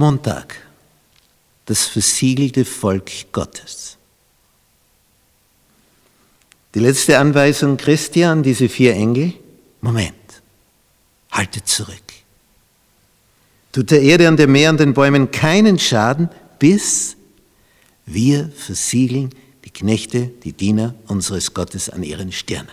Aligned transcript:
Montag, 0.00 0.56
das 1.66 1.84
versiegelte 1.84 2.64
Volk 2.64 3.30
Gottes. 3.32 3.98
Die 6.74 6.78
letzte 6.78 7.18
Anweisung 7.18 7.76
Christi 7.76 8.24
an 8.24 8.42
diese 8.42 8.70
vier 8.70 8.94
Engel, 8.94 9.34
Moment, 9.82 10.14
haltet 11.30 11.68
zurück. 11.68 12.02
Tut 13.72 13.90
der 13.90 14.00
Erde 14.00 14.28
und 14.28 14.38
dem 14.38 14.52
Meer 14.52 14.70
und 14.70 14.80
den 14.80 14.94
Bäumen 14.94 15.30
keinen 15.30 15.78
Schaden, 15.78 16.30
bis 16.58 17.14
wir 18.06 18.50
versiegeln 18.56 19.34
die 19.66 19.70
Knechte, 19.70 20.28
die 20.44 20.54
Diener 20.54 20.94
unseres 21.08 21.52
Gottes 21.52 21.90
an 21.90 22.02
ihren 22.02 22.32
Stirnen. 22.32 22.72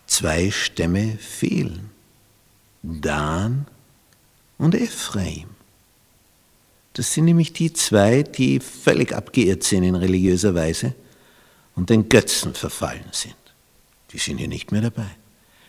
zwei 0.07 0.51
Stämme 0.51 1.19
fehlen, 1.19 1.91
Dan 2.83 3.67
und 4.57 4.75
Ephraim. 4.75 5.49
Das 6.95 7.13
sind 7.13 7.27
nämlich 7.27 7.53
die 7.53 7.73
zwei, 7.73 8.23
die 8.23 8.61
völlig 8.61 9.15
abgeirrt 9.15 9.63
sind 9.63 9.85
in 9.85 9.95
religiöser 9.95 10.55
Weise 10.55 10.95
und 11.79 11.91
den 11.91 12.09
Götzen 12.09 12.55
verfallen 12.55 13.05
sind. 13.13 13.37
Die 14.11 14.19
sind 14.19 14.39
hier 14.39 14.49
nicht 14.49 14.73
mehr 14.73 14.81
dabei. 14.81 15.11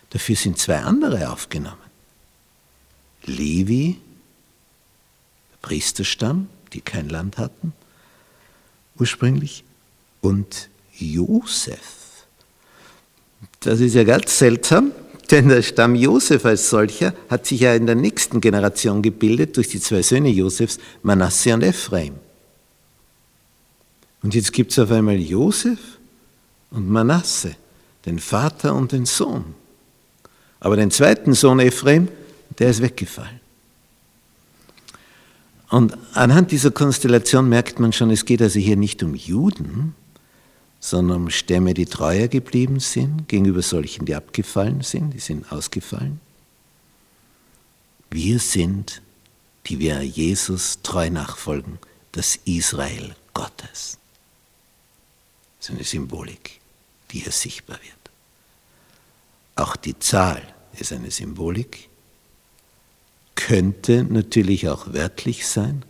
Dafür 0.09 0.35
sind 0.35 0.57
zwei 0.57 0.77
andere 0.77 1.29
aufgenommen. 1.29 1.77
Levi, 3.25 3.95
der 5.51 5.57
Priesterstamm, 5.61 6.49
die 6.73 6.81
kein 6.81 7.09
Land 7.09 7.37
hatten, 7.37 7.73
ursprünglich, 8.97 9.63
und 10.21 10.69
Josef. 10.97 12.25
Das 13.59 13.79
ist 13.79 13.93
ja 13.93 14.03
ganz 14.03 14.39
seltsam, 14.39 14.91
denn 15.29 15.47
der 15.47 15.61
Stamm 15.61 15.93
Josef 15.93 16.43
als 16.43 16.71
solcher 16.71 17.13
hat 17.29 17.45
sich 17.45 17.59
ja 17.59 17.75
in 17.75 17.85
der 17.85 17.95
nächsten 17.95 18.41
Generation 18.41 19.03
gebildet 19.03 19.57
durch 19.57 19.67
die 19.67 19.79
zwei 19.79 20.01
Söhne 20.01 20.29
Josefs, 20.29 20.79
Manasse 21.03 21.53
und 21.53 21.61
Ephraim. 21.61 22.15
Und 24.23 24.33
jetzt 24.33 24.51
gibt 24.51 24.71
es 24.71 24.79
auf 24.79 24.89
einmal 24.89 25.17
Josef 25.17 25.98
und 26.71 26.89
Manasse, 26.89 27.55
den 28.05 28.19
Vater 28.19 28.75
und 28.75 28.91
den 28.91 29.05
Sohn. 29.05 29.55
Aber 30.59 30.75
den 30.75 30.91
zweiten 30.91 31.33
Sohn 31.33 31.59
Ephraim, 31.59 32.09
der 32.57 32.69
ist 32.69 32.81
weggefallen. 32.81 33.39
Und 35.69 35.95
anhand 36.13 36.51
dieser 36.51 36.71
Konstellation 36.71 37.47
merkt 37.47 37.79
man 37.79 37.93
schon, 37.93 38.09
es 38.09 38.25
geht 38.25 38.41
also 38.41 38.59
hier 38.59 38.75
nicht 38.75 39.03
um 39.03 39.13
Juden, 39.13 39.95
sondern 40.79 41.23
um 41.23 41.29
Stämme, 41.29 41.73
die 41.73 41.85
treuer 41.85 42.27
geblieben 42.27 42.79
sind 42.79 43.27
gegenüber 43.27 43.61
solchen, 43.61 44.05
die 44.05 44.15
abgefallen 44.15 44.81
sind, 44.81 45.13
die 45.13 45.19
sind 45.19 45.51
ausgefallen. 45.51 46.19
Wir 48.09 48.39
sind, 48.39 49.01
die 49.67 49.79
wir 49.79 50.01
Jesus 50.01 50.79
treu 50.81 51.09
nachfolgen, 51.09 51.77
das 52.11 52.39
Israel 52.45 53.13
Gottes. 53.33 53.99
Ist 55.59 55.69
eine 55.69 55.83
Symbolik, 55.83 56.59
die 57.11 57.19
hier 57.19 57.31
sichtbar 57.31 57.79
wird. 57.81 57.93
Auch 59.55 59.75
die 59.75 59.97
Zahl 59.99 60.41
ist 60.79 60.93
eine 60.93 61.11
Symbolik, 61.11 61.89
könnte 63.35 64.03
natürlich 64.03 64.69
auch 64.69 64.93
wörtlich 64.93 65.47
sein, 65.47 65.83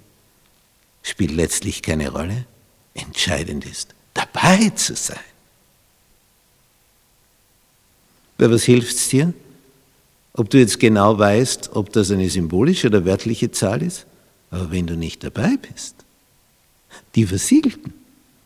spielt 1.03 1.31
letztlich 1.31 1.81
keine 1.81 2.09
Rolle. 2.09 2.45
Entscheidend 2.93 3.65
ist, 3.65 3.93
dabei 4.13 4.69
zu 4.69 4.95
sein. 4.95 5.19
Aber 8.37 8.51
was 8.51 8.63
hilft 8.63 8.95
es 8.95 9.09
dir? 9.09 9.33
Ob 10.33 10.49
du 10.49 10.57
jetzt 10.57 10.79
genau 10.79 11.17
weißt, 11.17 11.71
ob 11.75 11.91
das 11.91 12.11
eine 12.11 12.29
symbolische 12.29 12.87
oder 12.87 13.05
wörtliche 13.05 13.51
Zahl 13.51 13.81
ist, 13.81 14.05
aber 14.51 14.71
wenn 14.71 14.87
du 14.87 14.95
nicht 14.95 15.23
dabei 15.23 15.57
bist, 15.57 15.95
die 17.15 17.25
Versiegelten, 17.25 17.93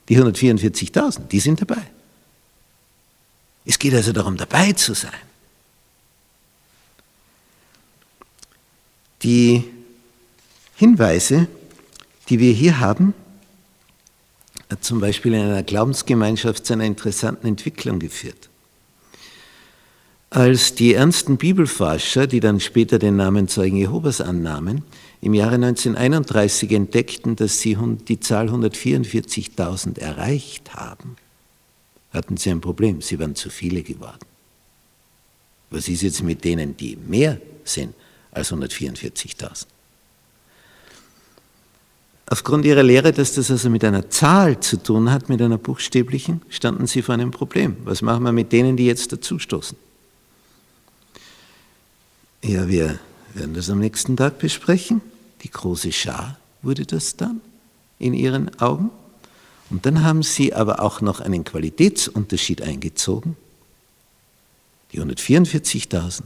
die 0.09 0.17
144.000, 0.17 1.27
die 1.27 1.39
sind 1.39 1.61
dabei. 1.61 1.81
Es 3.65 3.79
geht 3.79 3.93
also 3.93 4.11
darum, 4.11 4.37
dabei 4.37 4.73
zu 4.73 4.93
sein. 4.93 5.11
Die 9.23 9.63
Hinweise, 10.75 11.47
die 12.27 12.39
wir 12.39 12.51
hier 12.51 12.79
haben, 12.79 13.13
hat 14.69 14.83
zum 14.83 14.99
Beispiel 14.99 15.33
in 15.33 15.43
einer 15.43 15.63
Glaubensgemeinschaft 15.63 16.65
zu 16.65 16.73
einer 16.73 16.83
interessanten 16.83 17.47
Entwicklung 17.47 17.99
geführt. 17.99 18.49
Als 20.33 20.73
die 20.73 20.95
ernsten 20.95 21.37
Bibelforscher, 21.37 22.25
die 22.25 22.39
dann 22.39 22.59
später 22.59 22.97
den 22.97 23.17
Namen 23.17 23.47
Zeugen 23.47 23.77
Jehovas 23.77 24.19
annahmen, 24.19 24.81
im 25.21 25.35
Jahre 25.35 25.53
1931 25.53 26.71
entdeckten, 26.71 27.35
dass 27.35 27.59
sie 27.59 27.77
die 28.07 28.19
Zahl 28.19 28.49
144.000 28.49 29.99
erreicht 29.99 30.73
haben, 30.73 31.17
hatten 32.11 32.37
sie 32.37 32.49
ein 32.49 32.61
Problem, 32.61 32.99
sie 32.99 33.19
waren 33.19 33.35
zu 33.35 33.51
viele 33.51 33.83
geworden. 33.83 34.25
Was 35.69 35.87
ist 35.87 36.01
jetzt 36.01 36.23
mit 36.23 36.43
denen, 36.43 36.75
die 36.77 36.95
mehr 36.95 37.39
sind 37.63 37.93
als 38.31 38.51
144.000? 38.51 39.67
Aufgrund 42.25 42.65
ihrer 42.65 42.81
Lehre, 42.81 43.11
dass 43.11 43.35
das 43.35 43.51
also 43.51 43.69
mit 43.69 43.83
einer 43.83 44.09
Zahl 44.09 44.59
zu 44.61 44.77
tun 44.77 45.11
hat, 45.11 45.29
mit 45.29 45.43
einer 45.43 45.59
buchstäblichen, 45.59 46.41
standen 46.49 46.87
sie 46.87 47.03
vor 47.03 47.13
einem 47.13 47.29
Problem. 47.29 47.77
Was 47.83 48.01
machen 48.01 48.23
wir 48.23 48.31
mit 48.31 48.51
denen, 48.51 48.77
die 48.77 48.87
jetzt 48.87 49.11
dazustoßen? 49.11 49.77
Ja, 52.43 52.67
wir 52.67 52.99
werden 53.35 53.53
das 53.53 53.69
am 53.69 53.79
nächsten 53.79 54.17
Tag 54.17 54.37
besprechen. 54.37 55.01
Die 55.43 55.49
große 55.49 55.93
Schar 55.93 56.37
wurde 56.61 56.85
das 56.85 57.15
dann 57.15 57.39
in 57.99 58.13
ihren 58.13 58.59
Augen. 58.59 58.91
Und 59.69 59.85
dann 59.85 60.03
haben 60.03 60.23
sie 60.23 60.53
aber 60.53 60.81
auch 60.81 60.99
noch 60.99 61.21
einen 61.21 61.45
Qualitätsunterschied 61.45 62.61
eingezogen. 62.61 63.37
Die 64.91 64.99
144.000, 64.99 66.21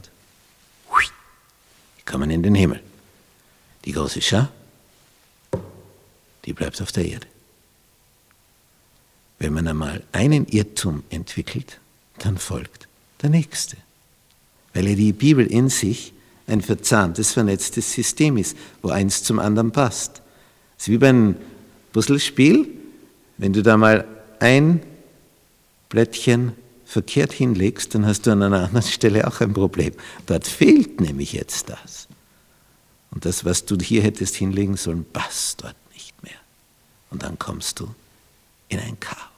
die 2.00 2.04
kommen 2.04 2.32
in 2.32 2.42
den 2.42 2.56
Himmel. 2.56 2.82
Die 3.86 3.92
große 3.92 4.22
Schar, 4.22 4.52
die 6.46 6.54
bleibt 6.54 6.82
auf 6.82 6.92
der 6.92 7.06
Erde. 7.06 7.28
Wenn 9.38 9.54
man 9.54 9.68
einmal 9.68 10.04
einen 10.14 10.48
Irrtum 10.48 11.04
entwickelt, 11.12 11.80
dann 12.18 12.40
folgt 12.40 12.88
der 13.22 13.30
nächste. 13.30 13.78
Weil 14.78 14.90
ja 14.90 14.96
die 14.96 15.12
Bibel 15.12 15.48
in 15.48 15.70
sich 15.70 16.14
ein 16.46 16.62
verzahntes, 16.62 17.34
vernetztes 17.34 17.92
System 17.92 18.38
ist, 18.38 18.56
wo 18.84 18.90
eins 18.90 19.24
zum 19.24 19.40
anderen 19.40 19.72
passt. 19.72 20.22
Es 20.78 20.84
ist 20.84 20.90
wie 20.90 21.00
bei 21.00 21.10
einem 21.10 21.36
Puzzlespiel. 21.94 22.68
Wenn 23.40 23.54
du 23.54 23.64
da 23.64 23.76
mal 23.76 24.06
ein 24.40 24.84
Blättchen 25.90 26.52
verkehrt 26.86 27.34
hinlegst, 27.34 27.96
dann 27.96 28.06
hast 28.06 28.28
du 28.28 28.32
an 28.32 28.44
einer 28.44 28.66
anderen 28.66 28.86
Stelle 28.88 29.26
auch 29.26 29.42
ein 29.42 29.52
Problem. 29.52 29.94
Dort 30.28 30.46
fehlt 30.46 31.02
nämlich 31.02 31.34
jetzt 31.34 31.70
das. 31.70 32.08
Und 33.10 33.26
das, 33.26 33.46
was 33.46 33.66
du 33.66 33.80
hier 33.80 34.04
hättest 34.04 34.36
hinlegen 34.36 34.78
sollen, 34.78 35.08
passt 35.12 35.64
dort 35.64 35.76
nicht 35.96 36.22
mehr. 36.22 36.38
Und 37.10 37.24
dann 37.24 37.40
kommst 37.40 37.80
du 37.80 37.90
in 38.70 38.78
ein 38.78 39.00
Chaos. 39.00 39.37